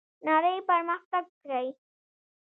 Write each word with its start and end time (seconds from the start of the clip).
نړۍ 0.27 0.57
پرمختګ 0.69 1.25
کړی. 1.41 1.67